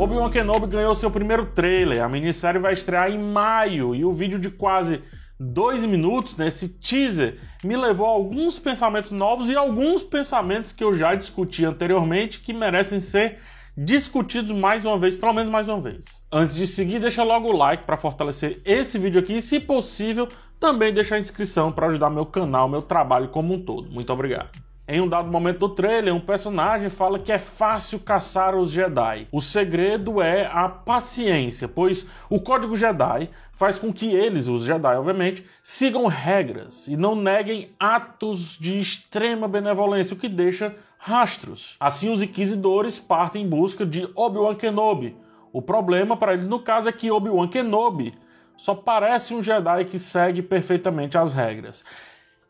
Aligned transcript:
Obi-Wan 0.00 0.30
Kenobi 0.30 0.68
ganhou 0.68 0.94
seu 0.94 1.10
primeiro 1.10 1.46
trailer. 1.46 2.04
A 2.04 2.08
minissérie 2.08 2.60
vai 2.60 2.72
estrear 2.72 3.10
em 3.10 3.18
maio 3.18 3.96
e 3.96 4.04
o 4.04 4.12
vídeo 4.12 4.38
de 4.38 4.48
quase 4.48 5.02
dois 5.40 5.84
minutos 5.84 6.36
nesse 6.36 6.68
teaser 6.68 7.36
me 7.64 7.76
levou 7.76 8.06
a 8.06 8.10
alguns 8.10 8.60
pensamentos 8.60 9.10
novos 9.10 9.48
e 9.48 9.56
alguns 9.56 10.00
pensamentos 10.00 10.70
que 10.70 10.84
eu 10.84 10.94
já 10.94 11.16
discuti 11.16 11.64
anteriormente 11.64 12.38
que 12.38 12.52
merecem 12.52 13.00
ser 13.00 13.38
discutidos 13.76 14.56
mais 14.56 14.84
uma 14.84 14.96
vez, 14.96 15.16
pelo 15.16 15.32
menos 15.32 15.50
mais 15.50 15.68
uma 15.68 15.80
vez. 15.80 16.04
Antes 16.30 16.54
de 16.54 16.68
seguir, 16.68 17.00
deixa 17.00 17.24
logo 17.24 17.48
o 17.48 17.56
like 17.56 17.84
para 17.84 17.96
fortalecer 17.96 18.60
esse 18.64 19.00
vídeo 19.00 19.18
aqui 19.20 19.38
e, 19.38 19.42
se 19.42 19.58
possível, 19.58 20.28
também 20.60 20.94
deixar 20.94 21.16
a 21.16 21.20
inscrição 21.20 21.72
para 21.72 21.88
ajudar 21.88 22.08
meu 22.08 22.24
canal, 22.24 22.68
meu 22.68 22.82
trabalho 22.82 23.30
como 23.30 23.52
um 23.52 23.64
todo. 23.64 23.90
Muito 23.90 24.12
obrigado. 24.12 24.67
Em 24.90 25.02
um 25.02 25.06
dado 25.06 25.30
momento 25.30 25.58
do 25.58 25.68
trailer, 25.68 26.14
um 26.14 26.20
personagem 26.20 26.88
fala 26.88 27.18
que 27.18 27.30
é 27.30 27.36
fácil 27.36 28.00
caçar 28.00 28.56
os 28.56 28.70
Jedi. 28.70 29.28
O 29.30 29.38
segredo 29.38 30.22
é 30.22 30.46
a 30.50 30.66
paciência, 30.66 31.68
pois 31.68 32.08
o 32.30 32.40
código 32.40 32.74
Jedi 32.74 33.28
faz 33.52 33.78
com 33.78 33.92
que 33.92 34.14
eles, 34.14 34.46
os 34.46 34.64
Jedi, 34.64 34.96
obviamente, 34.96 35.44
sigam 35.62 36.06
regras 36.06 36.88
e 36.88 36.96
não 36.96 37.14
neguem 37.14 37.70
atos 37.78 38.56
de 38.58 38.80
extrema 38.80 39.46
benevolência, 39.46 40.14
o 40.14 40.18
que 40.18 40.26
deixa 40.26 40.74
rastros. 40.96 41.76
Assim, 41.78 42.10
os 42.10 42.22
inquisidores 42.22 42.98
partem 42.98 43.42
em 43.42 43.48
busca 43.48 43.84
de 43.84 44.08
Obi-Wan 44.14 44.54
Kenobi. 44.54 45.14
O 45.52 45.60
problema 45.60 46.16
para 46.16 46.32
eles, 46.32 46.48
no 46.48 46.60
caso, 46.60 46.88
é 46.88 46.92
que 46.92 47.10
Obi-Wan 47.10 47.48
Kenobi 47.48 48.14
só 48.56 48.74
parece 48.74 49.34
um 49.34 49.42
Jedi 49.42 49.84
que 49.84 49.98
segue 49.98 50.40
perfeitamente 50.40 51.18
as 51.18 51.34
regras. 51.34 51.84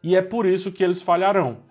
E 0.05 0.15
é 0.15 0.23
por 0.23 0.47
isso 0.47 0.71
que 0.71 0.85
eles 0.85 1.03
falharão 1.03 1.67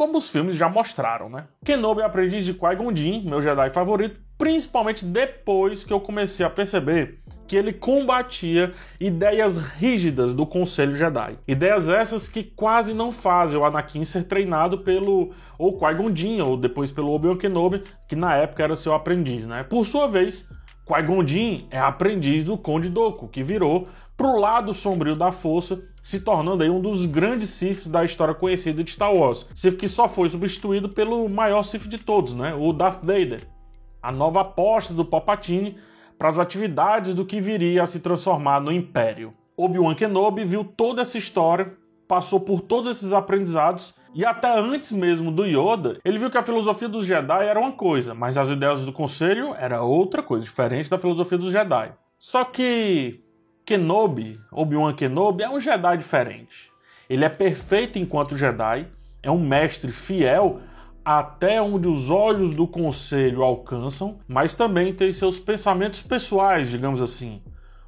como 0.00 0.16
os 0.16 0.30
filmes 0.30 0.56
já 0.56 0.66
mostraram, 0.66 1.28
né? 1.28 1.44
Kenobi 1.62 2.00
é 2.00 2.04
aprendiz 2.06 2.42
de 2.42 2.54
Qui-Gon 2.54 2.96
Jinn, 2.96 3.22
meu 3.28 3.42
Jedi 3.42 3.68
favorito, 3.68 4.18
principalmente 4.38 5.04
depois 5.04 5.84
que 5.84 5.92
eu 5.92 6.00
comecei 6.00 6.46
a 6.46 6.48
perceber 6.48 7.18
que 7.46 7.54
ele 7.54 7.70
combatia 7.70 8.72
ideias 8.98 9.58
rígidas 9.58 10.32
do 10.32 10.46
Conselho 10.46 10.96
Jedi. 10.96 11.36
Ideias 11.46 11.90
essas 11.90 12.30
que 12.30 12.42
quase 12.42 12.94
não 12.94 13.12
fazem 13.12 13.58
o 13.58 13.64
Anakin 13.66 14.02
ser 14.06 14.24
treinado 14.24 14.78
pelo 14.78 15.32
ou 15.58 15.78
Qui-Gon 15.78 16.16
Jinn, 16.16 16.40
ou 16.40 16.56
depois 16.56 16.90
pelo 16.90 17.12
Obi-Wan 17.12 17.36
Kenobi, 17.36 17.82
que 18.08 18.16
na 18.16 18.34
época 18.36 18.62
era 18.62 18.76
seu 18.76 18.94
aprendiz, 18.94 19.46
né? 19.46 19.64
Por 19.64 19.84
sua 19.84 20.08
vez, 20.08 20.48
Qui-Gon 20.86 21.28
Jinn 21.28 21.66
é 21.70 21.78
aprendiz 21.78 22.42
do 22.42 22.56
Conde 22.56 22.88
Dooku, 22.88 23.28
que 23.28 23.42
virou 23.42 23.86
pro 24.20 24.38
lado 24.38 24.74
sombrio 24.74 25.16
da 25.16 25.32
força, 25.32 25.82
se 26.02 26.20
tornando 26.20 26.62
aí 26.62 26.68
um 26.68 26.78
dos 26.78 27.06
grandes 27.06 27.48
Siths 27.48 27.86
da 27.86 28.04
história 28.04 28.34
conhecida 28.34 28.84
de 28.84 28.90
Star 28.90 29.14
Wars. 29.14 29.46
Sith 29.54 29.78
que 29.78 29.88
só 29.88 30.06
foi 30.06 30.28
substituído 30.28 30.90
pelo 30.90 31.26
maior 31.26 31.62
Sith 31.62 31.88
de 31.88 31.96
todos, 31.96 32.34
né? 32.34 32.54
O 32.54 32.70
Darth 32.74 33.02
Vader. 33.02 33.48
A 34.02 34.12
nova 34.12 34.42
aposta 34.42 34.92
do 34.92 35.06
Palpatine 35.06 35.78
para 36.18 36.28
as 36.28 36.38
atividades 36.38 37.14
do 37.14 37.24
que 37.24 37.40
viria 37.40 37.82
a 37.82 37.86
se 37.86 38.00
transformar 38.00 38.60
no 38.60 38.70
Império. 38.70 39.32
Obi-Wan 39.56 39.94
Kenobi 39.94 40.44
viu 40.44 40.64
toda 40.64 41.00
essa 41.00 41.16
história, 41.16 41.72
passou 42.06 42.40
por 42.40 42.60
todos 42.60 42.98
esses 42.98 43.14
aprendizados 43.14 43.94
e 44.14 44.22
até 44.22 44.54
antes 44.54 44.92
mesmo 44.92 45.32
do 45.32 45.46
Yoda, 45.46 45.96
ele 46.04 46.18
viu 46.18 46.30
que 46.30 46.36
a 46.36 46.42
filosofia 46.42 46.90
dos 46.90 47.06
Jedi 47.06 47.46
era 47.46 47.58
uma 47.58 47.72
coisa, 47.72 48.12
mas 48.12 48.36
as 48.36 48.50
ideias 48.50 48.84
do 48.84 48.92
Conselho 48.92 49.54
era 49.58 49.80
outra 49.80 50.22
coisa, 50.22 50.44
diferente 50.44 50.90
da 50.90 50.98
filosofia 50.98 51.38
dos 51.38 51.52
Jedi. 51.52 51.94
Só 52.18 52.44
que 52.44 53.24
Kenobi, 53.70 54.40
Obi-Wan 54.50 54.92
Kenobi, 54.94 55.44
é 55.44 55.48
um 55.48 55.60
Jedi 55.60 55.96
diferente. 55.96 56.72
Ele 57.08 57.24
é 57.24 57.28
perfeito 57.28 58.00
enquanto 58.00 58.36
Jedi, 58.36 58.88
é 59.22 59.30
um 59.30 59.38
mestre 59.38 59.92
fiel 59.92 60.60
até 61.04 61.62
onde 61.62 61.86
os 61.86 62.10
olhos 62.10 62.52
do 62.52 62.66
conselho 62.66 63.44
alcançam, 63.44 64.18
mas 64.26 64.56
também 64.56 64.92
tem 64.92 65.12
seus 65.12 65.38
pensamentos 65.38 66.02
pessoais, 66.02 66.68
digamos 66.68 67.00
assim. 67.00 67.40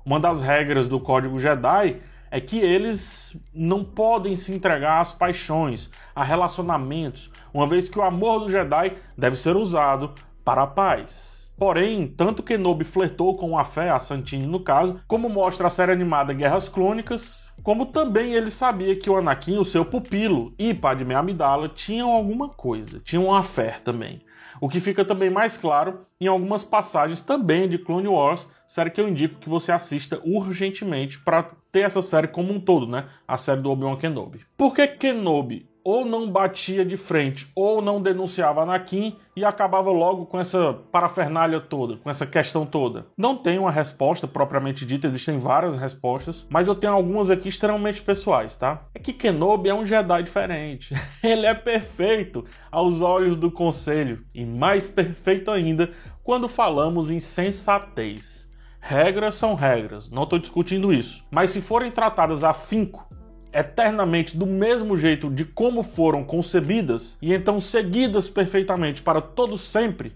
Uma 0.06 0.20
das 0.20 0.40
regras 0.40 0.86
do 0.86 1.00
código 1.00 1.40
Jedi 1.40 1.96
é 2.30 2.40
que 2.40 2.60
eles 2.60 3.36
não 3.52 3.82
podem 3.82 4.36
se 4.36 4.54
entregar 4.54 5.00
às 5.00 5.12
paixões, 5.12 5.90
a 6.14 6.22
relacionamentos, 6.22 7.32
uma 7.52 7.66
vez 7.66 7.88
que 7.88 7.98
o 7.98 8.02
amor 8.02 8.38
do 8.38 8.48
Jedi 8.48 8.96
deve 9.18 9.34
ser 9.34 9.56
usado 9.56 10.14
para 10.44 10.62
a 10.62 10.66
paz. 10.68 11.41
Porém, 11.62 12.08
tanto 12.08 12.42
Kenobi 12.42 12.82
flertou 12.82 13.36
com 13.36 13.56
a 13.56 13.62
fé, 13.62 13.88
a 13.88 14.00
Santini 14.00 14.48
no 14.48 14.58
caso, 14.58 15.00
como 15.06 15.28
mostra 15.28 15.68
a 15.68 15.70
série 15.70 15.92
animada 15.92 16.32
Guerras 16.32 16.68
Clônicas, 16.68 17.52
como 17.62 17.86
também 17.86 18.34
ele 18.34 18.50
sabia 18.50 18.96
que 18.96 19.08
o 19.08 19.16
Anakin, 19.16 19.58
o 19.58 19.64
seu 19.64 19.84
pupilo, 19.84 20.52
e 20.58 20.74
Padme 20.74 21.14
Amidala 21.14 21.68
tinham 21.68 22.10
alguma 22.10 22.48
coisa, 22.48 22.98
tinham 22.98 23.26
uma 23.26 23.44
fé 23.44 23.76
também. 23.84 24.22
O 24.60 24.68
que 24.68 24.80
fica 24.80 25.04
também 25.04 25.30
mais 25.30 25.56
claro 25.56 26.04
em 26.20 26.26
algumas 26.26 26.64
passagens 26.64 27.22
também 27.22 27.68
de 27.68 27.78
Clone 27.78 28.08
Wars, 28.08 28.48
série 28.66 28.90
que 28.90 29.00
eu 29.00 29.08
indico 29.08 29.38
que 29.38 29.48
você 29.48 29.70
assista 29.70 30.20
urgentemente 30.24 31.20
para 31.20 31.44
ter 31.70 31.82
essa 31.82 32.02
série 32.02 32.26
como 32.26 32.52
um 32.52 32.58
todo, 32.58 32.88
né? 32.88 33.06
A 33.26 33.36
série 33.36 33.60
do 33.60 33.70
Obi-Wan 33.70 33.96
Kenobi. 33.96 34.40
Por 34.56 34.74
que 34.74 34.84
Kenobi 34.88 35.70
ou 35.84 36.04
não 36.04 36.30
batia 36.30 36.84
de 36.84 36.96
frente, 36.96 37.50
ou 37.54 37.82
não 37.82 38.00
denunciava 38.00 38.62
Anakin 38.62 39.16
e 39.36 39.44
acabava 39.44 39.90
logo 39.90 40.26
com 40.26 40.38
essa 40.38 40.74
parafernália 40.90 41.60
toda, 41.60 41.96
com 41.96 42.10
essa 42.10 42.26
questão 42.26 42.64
toda. 42.66 43.06
Não 43.16 43.36
tenho 43.36 43.62
uma 43.62 43.70
resposta 43.70 44.26
propriamente 44.26 44.84
dita, 44.84 45.06
existem 45.06 45.38
várias 45.38 45.76
respostas, 45.76 46.46
mas 46.50 46.66
eu 46.68 46.74
tenho 46.74 46.92
algumas 46.92 47.30
aqui 47.30 47.48
extremamente 47.48 48.02
pessoais, 48.02 48.56
tá? 48.56 48.84
É 48.94 48.98
que 48.98 49.12
Kenobi 49.12 49.68
é 49.68 49.74
um 49.74 49.86
Jedi 49.86 50.22
diferente. 50.22 50.94
Ele 51.22 51.46
é 51.46 51.54
perfeito 51.54 52.44
aos 52.70 53.00
olhos 53.00 53.36
do 53.36 53.50
conselho 53.50 54.24
e 54.34 54.44
mais 54.44 54.88
perfeito 54.88 55.50
ainda 55.50 55.90
quando 56.22 56.48
falamos 56.48 57.10
em 57.10 57.20
sensatez. 57.20 58.50
Regras 58.84 59.36
são 59.36 59.54
regras, 59.54 60.10
não 60.10 60.24
estou 60.24 60.40
discutindo 60.40 60.92
isso. 60.92 61.24
Mas 61.30 61.50
se 61.50 61.60
forem 61.60 61.90
tratadas 61.90 62.42
a 62.42 62.52
finco, 62.52 63.06
eternamente 63.52 64.36
do 64.36 64.46
mesmo 64.46 64.96
jeito 64.96 65.28
de 65.28 65.44
como 65.44 65.82
foram 65.82 66.24
concebidas 66.24 67.18
e 67.20 67.34
então 67.34 67.60
seguidas 67.60 68.28
perfeitamente 68.28 69.02
para 69.02 69.20
todo 69.20 69.58
sempre, 69.58 70.14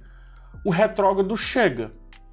o 0.64 0.70
retrógrado 0.70 1.36
chega. 1.36 1.92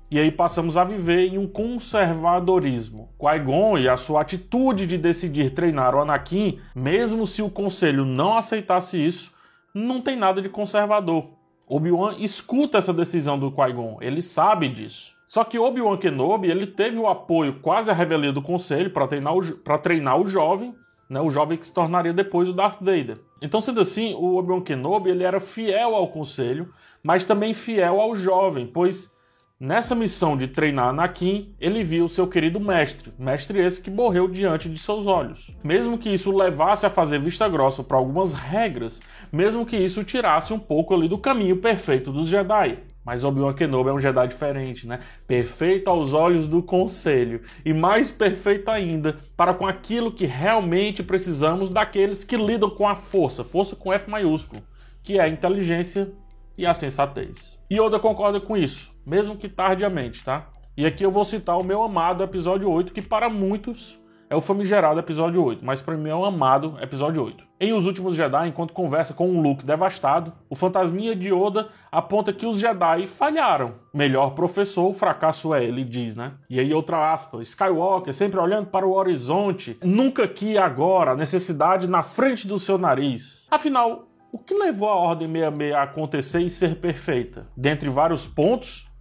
E 0.09 0.19
aí 0.19 0.31
passamos 0.31 0.77
a 0.77 0.83
viver 0.83 1.27
em 1.27 1.39
um 1.39 1.47
conservadorismo. 1.47 3.09
Qui-Gon 3.17 3.79
e 3.79 3.89
a 3.89 3.97
sua 3.97 4.21
atitude 4.21 4.85
de 4.85 4.97
decidir 4.97 5.51
treinar 5.51 5.95
o 5.95 6.01
Anakin, 6.01 6.59
mesmo 6.75 7.25
se 7.25 7.41
o 7.41 7.49
conselho 7.49 8.05
não 8.05 8.37
aceitasse 8.37 9.03
isso, 9.03 9.33
não 9.73 10.01
tem 10.01 10.15
nada 10.15 10.39
de 10.39 10.49
conservador. 10.49 11.31
Obi-Wan 11.67 12.17
escuta 12.19 12.77
essa 12.77 12.93
decisão 12.93 13.39
do 13.39 13.51
Qui-Gon, 13.51 13.97
ele 14.01 14.21
sabe 14.21 14.69
disso. 14.69 15.13
Só 15.27 15.43
que 15.43 15.57
Obi-Wan 15.57 15.97
Kenobi 15.97 16.51
ele 16.51 16.67
teve 16.67 16.97
o 16.97 17.07
apoio 17.07 17.59
quase 17.59 17.89
a 17.89 17.93
revelia 17.93 18.31
do 18.31 18.39
conselho 18.39 18.91
para 18.91 19.07
treinar, 19.07 19.35
o, 19.35 19.41
treinar 19.79 20.21
o 20.21 20.29
jovem 20.29 20.75
né, 21.09 21.21
o 21.21 21.29
jovem 21.29 21.57
que 21.57 21.67
se 21.67 21.73
tornaria 21.73 22.13
depois 22.13 22.49
o 22.49 22.53
Darth 22.53 22.79
Vader. 22.79 23.19
Então, 23.41 23.59
sendo 23.59 23.81
assim, 23.81 24.13
o 24.13 24.35
Obi-Wan 24.35 24.61
Kenobi 24.61 25.09
ele 25.09 25.23
era 25.23 25.39
fiel 25.39 25.95
ao 25.95 26.07
conselho, 26.07 26.73
mas 27.03 27.25
também 27.25 27.53
fiel 27.53 27.99
ao 27.99 28.15
jovem, 28.15 28.65
pois 28.65 29.13
nessa 29.59 29.95
missão 29.95 30.35
de 30.35 30.47
treinar 30.47 30.89
Anakin, 30.89 31.55
ele 31.59 31.83
viu 31.83 32.09
seu 32.09 32.27
querido 32.27 32.59
mestre, 32.59 33.13
mestre 33.17 33.59
esse 33.59 33.81
que 33.81 33.89
morreu 33.89 34.27
diante 34.27 34.69
de 34.69 34.77
seus 34.77 35.07
olhos. 35.07 35.55
Mesmo 35.63 35.97
que 35.97 36.09
isso 36.09 36.35
levasse 36.35 36.85
a 36.85 36.89
fazer 36.89 37.19
vista 37.19 37.47
grossa 37.47 37.83
para 37.83 37.97
algumas 37.97 38.33
regras, 38.33 39.01
mesmo 39.31 39.65
que 39.65 39.77
isso 39.77 40.03
tirasse 40.03 40.53
um 40.53 40.59
pouco 40.59 40.93
ali 40.93 41.07
do 41.07 41.17
caminho 41.17 41.57
perfeito 41.57 42.11
dos 42.11 42.27
Jedi. 42.27 42.79
Mas 43.05 43.23
Obi-Wan 43.23 43.53
Kenobi 43.53 43.89
é 43.89 43.93
um 43.93 43.99
Jedi 43.99 44.27
diferente, 44.27 44.87
né? 44.87 44.99
Perfeito 45.27 45.89
aos 45.89 46.13
olhos 46.13 46.47
do 46.47 46.63
conselho 46.63 47.41
e 47.65 47.73
mais 47.73 48.09
perfeito 48.11 48.69
ainda 48.69 49.19
para 49.35 49.53
com 49.53 49.67
aquilo 49.67 50.11
que 50.11 50.25
realmente 50.25 51.03
precisamos 51.03 51.69
daqueles 51.69 52.23
que 52.23 52.37
lidam 52.37 52.69
com 52.69 52.87
a 52.87 52.95
força, 52.95 53.43
força 53.43 53.75
com 53.75 53.91
F 53.91 54.09
maiúsculo, 54.09 54.63
que 55.01 55.19
é 55.19 55.21
a 55.21 55.29
inteligência 55.29 56.11
e 56.57 56.65
a 56.65 56.73
sensatez. 56.73 57.59
E 57.69 57.79
Oda 57.79 58.00
concorda 58.00 58.39
com 58.39 58.55
isso, 58.55 58.94
mesmo 59.06 59.35
que 59.35 59.49
tardiamente, 59.49 60.23
tá? 60.23 60.49
E 60.75 60.85
aqui 60.85 61.06
eu 61.06 61.11
vou 61.11 61.25
citar 61.25 61.57
o 61.59 61.63
meu 61.63 61.83
amado 61.83 62.23
episódio 62.23 62.69
8, 62.69 62.94
que 62.94 63.01
para 63.01 63.29
muitos 63.29 64.02
é 64.29 64.35
o 64.35 64.41
famigerado 64.41 64.99
episódio 64.99 65.43
8, 65.43 65.63
mas 65.63 65.81
para 65.81 65.95
mim 65.95 66.09
é 66.09 66.15
o 66.15 66.25
amado 66.25 66.77
episódio 66.81 67.23
8. 67.23 67.43
Em 67.59 67.73
Os 67.73 67.85
Últimos 67.85 68.15
Jedi, 68.15 68.47
enquanto 68.47 68.73
conversa 68.73 69.13
com 69.13 69.29
um 69.29 69.41
Luke 69.41 69.65
devastado, 69.65 70.33
o 70.49 70.55
fantasminha 70.55 71.15
de 71.15 71.31
Oda 71.31 71.69
aponta 71.91 72.33
que 72.33 72.45
os 72.45 72.59
Jedi 72.59 73.07
falharam. 73.07 73.75
Melhor 73.93 74.31
professor, 74.31 74.89
o 74.89 74.93
fracasso 74.93 75.53
é, 75.53 75.63
ele 75.63 75.83
diz, 75.83 76.15
né? 76.15 76.33
E 76.49 76.59
aí 76.59 76.73
outra 76.73 77.13
aspa, 77.13 77.41
Skywalker 77.41 78.13
sempre 78.13 78.39
olhando 78.39 78.67
para 78.67 78.85
o 78.85 78.93
horizonte, 78.93 79.77
nunca 79.83 80.23
aqui 80.23 80.57
agora, 80.57 81.15
necessidade 81.15 81.89
na 81.89 82.03
frente 82.03 82.47
do 82.47 82.59
seu 82.59 82.77
nariz. 82.77 83.47
Afinal, 83.49 84.07
o 84.31 84.39
que 84.39 84.55
levou 84.55 84.89
a 84.89 84.95
Ordem 84.95 85.27
66 85.27 85.73
a 85.73 85.83
acontecer 85.83 86.39
e 86.39 86.49
ser 86.49 86.77
perfeita? 86.77 87.47
Dentre 87.55 87.87
vários 87.87 88.25
pontos, 88.25 88.91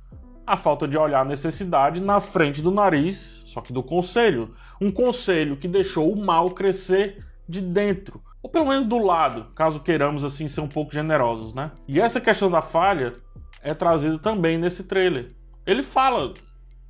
a 0.46 0.56
falta 0.56 0.88
de 0.88 0.98
olhar 0.98 1.20
a 1.20 1.24
necessidade 1.24 2.00
na 2.00 2.20
frente 2.20 2.60
do 2.60 2.70
nariz, 2.70 3.42
só 3.46 3.60
que 3.60 3.72
do 3.72 3.82
conselho. 3.82 4.52
Um 4.80 4.90
conselho 4.90 5.56
que 5.56 5.68
deixou 5.68 6.12
o 6.12 6.16
mal 6.16 6.50
crescer 6.50 7.24
de 7.48 7.60
dentro, 7.60 8.22
ou 8.42 8.50
pelo 8.50 8.66
menos 8.66 8.86
do 8.86 8.98
lado, 8.98 9.52
caso 9.54 9.80
queiramos 9.80 10.24
assim 10.24 10.48
ser 10.48 10.60
um 10.60 10.68
pouco 10.68 10.92
generosos, 10.92 11.54
né? 11.54 11.70
E 11.86 12.00
essa 12.00 12.20
questão 12.20 12.50
da 12.50 12.60
falha 12.60 13.14
é 13.62 13.72
trazida 13.72 14.18
também 14.18 14.58
nesse 14.58 14.84
trailer. 14.84 15.28
ele 15.64 15.82
fala, 15.82 16.34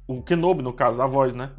o 0.06 0.22
Kenobi, 0.22 0.62
no 0.62 0.72
caso, 0.72 1.02
a 1.02 1.06
voz, 1.06 1.34
né? 1.34 1.50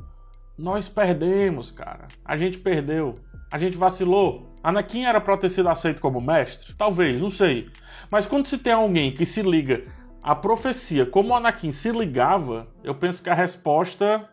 Nós 0.57 0.87
perdemos, 0.87 1.71
cara. 1.71 2.07
A 2.25 2.35
gente 2.35 2.57
perdeu. 2.57 3.13
A 3.51 3.59
gente 3.59 3.77
vacilou. 3.77 4.51
Anakin 4.63 5.05
era 5.05 5.21
pra 5.21 5.37
ter 5.37 5.49
sido 5.49 5.69
aceito 5.69 6.01
como 6.01 6.19
mestre? 6.19 6.73
Talvez, 6.73 7.19
não 7.19 7.29
sei. 7.29 7.69
Mas 8.09 8.25
quando 8.25 8.47
se 8.47 8.57
tem 8.57 8.73
alguém 8.73 9.11
que 9.11 9.25
se 9.25 9.41
liga 9.41 9.83
à 10.23 10.33
profecia 10.33 11.05
como 11.05 11.35
Anakin 11.35 11.71
se 11.71 11.91
ligava, 11.91 12.67
eu 12.83 12.95
penso 12.95 13.21
que 13.21 13.29
a 13.29 13.35
resposta 13.35 14.29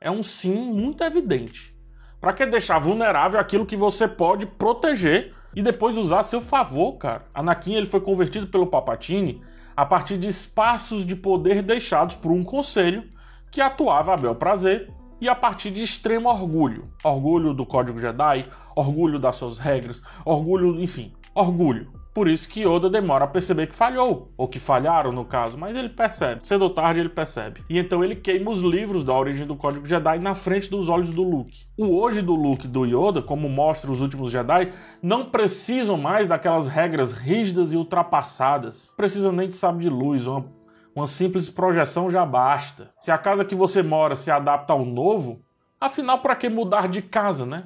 é 0.00 0.10
um 0.10 0.22
sim 0.22 0.54
muito 0.54 1.02
evidente. 1.02 1.74
Para 2.20 2.32
que 2.32 2.46
deixar 2.46 2.78
vulnerável 2.78 3.40
aquilo 3.40 3.66
que 3.66 3.76
você 3.76 4.06
pode 4.06 4.46
proteger 4.46 5.34
e 5.54 5.60
depois 5.60 5.98
usar 5.98 6.20
a 6.20 6.22
seu 6.22 6.40
favor, 6.40 6.92
cara? 6.94 7.26
Anakin 7.34 7.74
ele 7.74 7.86
foi 7.86 8.00
convertido 8.00 8.46
pelo 8.46 8.68
Papatini 8.68 9.42
a 9.76 9.84
partir 9.84 10.16
de 10.16 10.28
espaços 10.28 11.04
de 11.04 11.16
poder 11.16 11.62
deixados 11.62 12.14
por 12.14 12.30
um 12.30 12.44
conselho 12.44 13.04
que 13.50 13.60
atuava 13.60 14.14
a 14.14 14.16
bel 14.16 14.36
prazer 14.36 14.92
e 15.20 15.28
a 15.28 15.34
partir 15.34 15.70
de 15.70 15.82
extremo 15.82 16.28
orgulho. 16.28 16.92
Orgulho 17.02 17.52
do 17.52 17.66
Código 17.66 17.98
Jedi, 17.98 18.48
orgulho 18.76 19.18
das 19.18 19.36
suas 19.36 19.58
regras, 19.58 20.02
orgulho, 20.24 20.80
enfim, 20.80 21.12
orgulho. 21.34 22.03
Por 22.14 22.28
isso 22.28 22.48
que 22.48 22.60
Yoda 22.64 22.88
demora 22.88 23.24
a 23.24 23.28
perceber 23.28 23.66
que 23.66 23.74
falhou, 23.74 24.32
ou 24.36 24.46
que 24.46 24.60
falharam 24.60 25.10
no 25.10 25.24
caso, 25.24 25.58
mas 25.58 25.74
ele 25.74 25.88
percebe, 25.88 26.46
cedo 26.46 26.62
ou 26.62 26.70
tarde 26.70 27.00
ele 27.00 27.08
percebe. 27.08 27.64
E 27.68 27.76
então 27.76 28.04
ele 28.04 28.14
queima 28.14 28.52
os 28.52 28.60
livros 28.60 29.02
da 29.02 29.12
origem 29.12 29.44
do 29.44 29.56
Código 29.56 29.84
Jedi 29.84 30.20
na 30.20 30.32
frente 30.32 30.70
dos 30.70 30.88
olhos 30.88 31.10
do 31.10 31.24
Luke. 31.24 31.66
O 31.76 31.98
hoje 31.98 32.22
do 32.22 32.36
Luke 32.36 32.68
do 32.68 32.84
Yoda, 32.84 33.20
como 33.20 33.48
mostra 33.48 33.90
os 33.90 34.00
últimos 34.00 34.30
Jedi, 34.30 34.72
não 35.02 35.24
precisam 35.24 35.96
mais 35.96 36.28
daquelas 36.28 36.68
regras 36.68 37.10
rígidas 37.10 37.72
e 37.72 37.76
ultrapassadas. 37.76 38.94
Precisam 38.96 39.32
nem 39.32 39.48
de 39.48 39.56
sabre 39.56 39.82
de 39.82 39.90
luz, 39.90 40.28
uma, 40.28 40.46
uma 40.94 41.08
simples 41.08 41.50
projeção 41.50 42.08
já 42.08 42.24
basta. 42.24 42.92
Se 42.96 43.10
a 43.10 43.18
casa 43.18 43.44
que 43.44 43.56
você 43.56 43.82
mora 43.82 44.14
se 44.14 44.30
adapta 44.30 44.72
ao 44.72 44.84
novo, 44.84 45.42
afinal 45.80 46.20
para 46.20 46.36
que 46.36 46.48
mudar 46.48 46.86
de 46.86 47.02
casa, 47.02 47.44
né? 47.44 47.64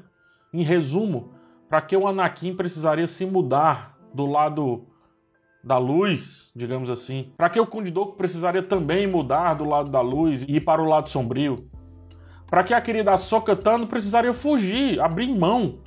Em 0.54 0.62
resumo, 0.62 1.34
para 1.68 1.82
que 1.82 1.94
o 1.94 2.08
Anakin 2.08 2.56
precisaria 2.56 3.06
se 3.06 3.26
mudar 3.26 3.97
do 4.12 4.26
lado 4.26 4.87
da 5.62 5.78
luz, 5.78 6.50
digamos 6.55 6.90
assim? 6.90 7.32
Para 7.37 7.50
que 7.50 7.60
o 7.60 7.66
Conde 7.66 7.90
Doku 7.90 8.16
precisaria 8.16 8.62
também 8.62 9.06
mudar 9.06 9.55
do 9.55 9.64
lado 9.64 9.90
da 9.90 10.00
luz 10.00 10.43
e 10.43 10.56
ir 10.56 10.60
para 10.60 10.81
o 10.82 10.87
lado 10.87 11.10
sombrio? 11.10 11.69
Para 12.46 12.64
que 12.64 12.72
a 12.72 12.81
querida 12.81 13.12
Ahsoka 13.12 13.55
Tano 13.55 13.87
precisaria 13.87 14.32
fugir, 14.32 15.00
abrir 15.00 15.28
mão? 15.28 15.81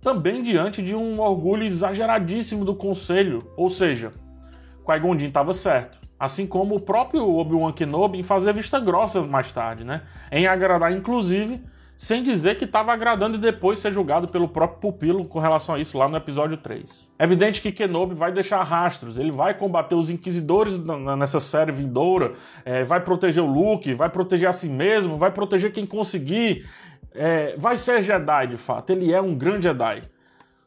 Também 0.00 0.42
diante 0.42 0.82
de 0.82 0.94
um 0.94 1.20
orgulho 1.20 1.64
exageradíssimo 1.64 2.64
do 2.64 2.74
conselho. 2.74 3.50
Ou 3.56 3.68
seja, 3.68 4.12
Qui-Gon 4.86 5.16
estava 5.16 5.52
certo. 5.52 5.98
Assim 6.18 6.46
como 6.46 6.76
o 6.76 6.80
próprio 6.80 7.28
Obi-Wan 7.28 7.72
Kenobi 7.72 8.18
em 8.18 8.22
fazer 8.22 8.52
vista 8.52 8.78
grossa 8.78 9.22
mais 9.22 9.50
tarde, 9.52 9.84
né? 9.84 10.02
Em 10.30 10.46
agradar, 10.46 10.92
inclusive, 10.92 11.62
sem 12.00 12.22
dizer 12.22 12.56
que 12.56 12.64
estava 12.64 12.94
agradando 12.94 13.36
e 13.36 13.40
depois 13.40 13.78
ser 13.78 13.92
julgado 13.92 14.26
pelo 14.26 14.48
próprio 14.48 14.80
pupilo 14.80 15.26
com 15.26 15.38
relação 15.38 15.74
a 15.74 15.78
isso 15.78 15.98
lá 15.98 16.08
no 16.08 16.16
episódio 16.16 16.56
3. 16.56 17.12
É 17.18 17.24
evidente 17.24 17.60
que 17.60 17.70
Kenobi 17.70 18.14
vai 18.14 18.32
deixar 18.32 18.62
rastros, 18.62 19.18
ele 19.18 19.30
vai 19.30 19.52
combater 19.52 19.94
os 19.94 20.08
inquisidores 20.08 20.78
nessa 21.18 21.40
série 21.40 21.72
vindoura, 21.72 22.32
é, 22.64 22.84
vai 22.84 23.04
proteger 23.04 23.42
o 23.42 23.46
Luke, 23.46 23.92
vai 23.92 24.08
proteger 24.08 24.48
a 24.48 24.52
si 24.54 24.66
mesmo, 24.66 25.18
vai 25.18 25.30
proteger 25.30 25.72
quem 25.72 25.84
conseguir, 25.84 26.66
é, 27.14 27.54
vai 27.58 27.76
ser 27.76 28.02
Jedi 28.02 28.46
de 28.46 28.56
fato, 28.56 28.88
ele 28.88 29.12
é 29.12 29.20
um 29.20 29.34
grande 29.34 29.64
Jedi. 29.64 30.02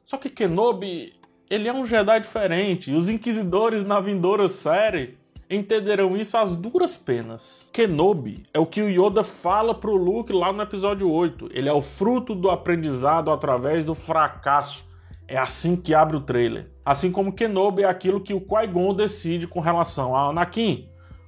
Só 0.06 0.18
que 0.18 0.30
Kenobi, 0.30 1.14
ele 1.50 1.68
é 1.68 1.74
um 1.74 1.84
Jedi 1.84 2.20
diferente, 2.20 2.92
e 2.92 2.96
os 2.96 3.10
inquisidores 3.10 3.84
na 3.84 4.00
vindoura 4.00 4.48
série 4.48 5.18
entenderão 5.50 6.16
isso 6.16 6.38
às 6.38 6.56
duras 6.56 6.98
penas. 6.98 7.70
Kenobi 7.72 8.44
é 8.54 8.60
o 8.60 8.66
que 8.66 8.82
o 8.82 8.90
Yoda 8.90 9.24
fala 9.24 9.74
pro 9.74 9.96
Luke 9.96 10.34
lá 10.34 10.52
no 10.52 10.62
episódio 10.62 11.10
8. 11.10 11.50
Ele 11.52 11.70
é 11.70 11.74
o 11.74 11.82
fruto 11.82 12.34
do 12.34 12.50
aprendizado 12.50 13.32
através 13.32 13.86
do 13.86 13.96
fracasso. 13.96 14.92
É 15.28 15.38
assim 15.38 15.76
que 15.76 15.94
abre 15.94 16.18
o 16.18 16.22
trailer. 16.22 16.70
Assim 16.86 17.12
como 17.12 17.34
Kenobi 17.34 17.84
é 17.84 17.86
aquilo 17.86 18.22
que 18.22 18.34
o 18.34 18.42
Qui-Gon 18.42 18.94
decide 18.94 19.48
com 19.48 19.60
relação 19.60 20.16
a 20.16 20.30
Anakin. 20.30 20.88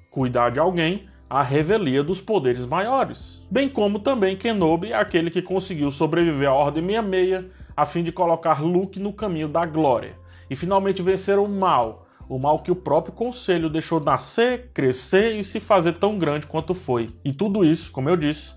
Cuidar 0.09 0.49
de 0.49 0.59
alguém 0.59 1.07
a 1.29 1.41
revelia 1.41 2.03
dos 2.03 2.21
poderes 2.21 2.65
maiores. 2.65 3.43
Bem 3.49 3.67
como 3.67 3.99
também 3.99 4.37
Kenobi 4.37 4.91
é 4.91 4.95
aquele 4.95 5.31
que 5.31 5.41
conseguiu 5.41 5.89
sobreviver 5.91 6.49
à 6.49 6.53
Ordem 6.53 6.85
66 6.85 7.45
a 7.75 7.85
fim 7.85 8.03
de 8.03 8.11
colocar 8.11 8.63
Luke 8.63 8.99
no 8.99 9.11
caminho 9.11 9.49
da 9.49 9.65
glória 9.65 10.17
e 10.49 10.55
finalmente 10.55 11.01
vencer 11.01 11.37
o 11.37 11.47
mal 11.47 12.04
o 12.27 12.39
mal 12.39 12.59
que 12.59 12.71
o 12.71 12.75
próprio 12.75 13.13
conselho 13.13 13.69
deixou 13.69 13.99
nascer, 13.99 14.71
crescer 14.73 15.39
e 15.39 15.43
se 15.43 15.59
fazer 15.59 15.93
tão 15.93 16.17
grande 16.17 16.47
quanto 16.47 16.73
foi. 16.73 17.15
E 17.23 17.31
tudo 17.31 17.63
isso, 17.63 17.91
como 17.91 18.09
eu 18.09 18.17
disse, 18.17 18.55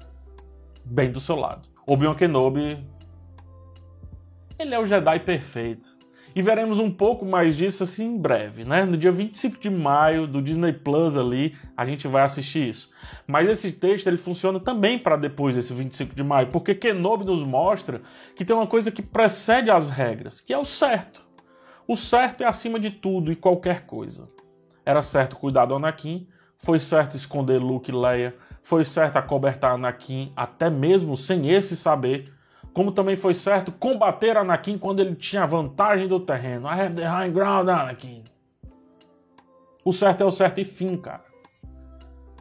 bem 0.84 1.10
do 1.10 1.20
seu 1.20 1.36
lado. 1.36 1.68
Obi-Wan 1.86 2.14
Kenobi, 2.14 2.78
ele 4.58 4.74
é 4.74 4.78
o 4.78 4.86
Jedi 4.86 5.20
perfeito. 5.20 5.98
E 6.34 6.42
veremos 6.42 6.78
um 6.78 6.90
pouco 6.90 7.24
mais 7.24 7.56
disso 7.56 7.82
assim 7.82 8.04
em 8.04 8.18
breve, 8.18 8.64
né? 8.64 8.84
No 8.84 8.96
dia 8.96 9.10
25 9.10 9.58
de 9.58 9.70
maio 9.70 10.26
do 10.26 10.42
Disney 10.42 10.72
Plus 10.72 11.16
ali, 11.16 11.56
a 11.76 11.84
gente 11.84 12.06
vai 12.06 12.22
assistir 12.22 12.68
isso. 12.68 12.90
Mas 13.26 13.48
esse 13.48 13.72
texto 13.72 14.06
ele 14.06 14.18
funciona 14.18 14.60
também 14.60 14.98
para 14.98 15.16
depois 15.16 15.56
desse 15.56 15.72
25 15.72 16.14
de 16.14 16.22
maio, 16.22 16.48
porque 16.48 16.74
Kenobi 16.74 17.24
nos 17.24 17.42
mostra 17.42 18.02
que 18.36 18.44
tem 18.44 18.54
uma 18.54 18.66
coisa 18.66 18.92
que 18.92 19.02
precede 19.02 19.70
as 19.70 19.88
regras, 19.88 20.40
que 20.40 20.52
é 20.52 20.58
o 20.58 20.64
certo. 20.64 21.27
O 21.90 21.96
certo 21.96 22.42
é 22.42 22.46
acima 22.46 22.78
de 22.78 22.90
tudo 22.90 23.32
e 23.32 23.34
qualquer 23.34 23.86
coisa. 23.86 24.28
Era 24.84 25.02
certo 25.02 25.36
cuidar 25.36 25.64
do 25.64 25.74
Anakin, 25.74 26.28
foi 26.58 26.78
certo 26.78 27.16
esconder 27.16 27.58
Luke 27.58 27.90
e 27.90 27.94
Leia, 27.94 28.36
foi 28.60 28.84
certo 28.84 29.16
acobertar 29.16 29.72
Anakin 29.72 30.30
até 30.36 30.68
mesmo 30.68 31.16
sem 31.16 31.48
esse 31.48 31.74
saber, 31.74 32.30
como 32.74 32.92
também 32.92 33.16
foi 33.16 33.32
certo 33.32 33.72
combater 33.72 34.36
Anakin 34.36 34.76
quando 34.76 35.00
ele 35.00 35.14
tinha 35.14 35.46
vantagem 35.46 36.06
do 36.06 36.20
terreno. 36.20 36.68
I 36.68 36.78
have 36.78 36.94
the 36.94 37.06
high 37.06 37.30
ground, 37.30 37.70
Anakin. 37.70 38.22
O 39.82 39.90
certo 39.90 40.20
é 40.20 40.26
o 40.26 40.30
certo 40.30 40.60
e 40.60 40.64
fim, 40.64 40.94
cara. 40.94 41.24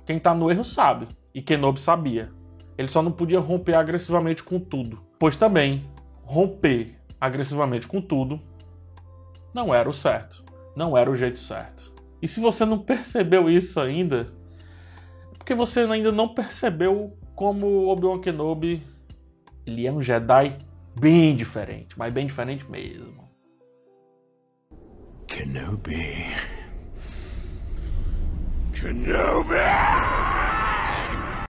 Quem 0.05 0.19
tá 0.19 0.35
no 0.35 0.51
erro 0.51 0.65
sabe, 0.65 1.07
e 1.33 1.41
Kenobi 1.41 1.79
sabia. 1.79 2.33
Ele 2.77 2.89
só 2.89 3.01
não 3.01 3.13
podia 3.13 3.39
romper 3.39 3.75
agressivamente 3.75 4.43
com 4.43 4.59
tudo. 4.59 5.01
Pois 5.17 5.37
também, 5.37 5.89
romper 6.25 6.99
agressivamente 7.17 7.87
com 7.87 8.01
tudo 8.01 8.41
não 9.53 9.73
era 9.73 9.89
o 9.89 9.93
certo, 9.93 10.43
não 10.75 10.97
era 10.97 11.09
o 11.09 11.15
jeito 11.15 11.39
certo. 11.39 11.93
E 12.21 12.27
se 12.27 12.39
você 12.39 12.65
não 12.65 12.79
percebeu 12.83 13.49
isso 13.49 13.79
ainda, 13.79 14.33
é 15.33 15.37
porque 15.37 15.55
você 15.55 15.81
ainda 15.81 16.11
não 16.11 16.33
percebeu 16.33 17.17
como 17.35 17.87
Obi-Wan 17.87 18.19
Kenobi 18.19 18.83
ele 19.67 19.85
é 19.85 19.91
um 19.91 20.01
Jedi 20.01 20.57
bem 20.97 21.35
diferente, 21.35 21.99
mas 21.99 22.13
bem 22.13 22.25
diferente 22.25 22.65
mesmo. 22.71 23.29
Kenobi. 25.27 26.25
Kenobi! 28.71 30.16